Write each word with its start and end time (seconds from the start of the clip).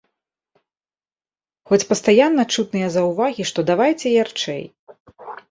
Хоць 1.71 1.87
пастаянна 1.89 2.43
чутныя 2.57 2.87
заўвагі, 2.97 3.47
што 3.53 3.59
давайце 3.73 4.17
ярчэй. 4.23 4.63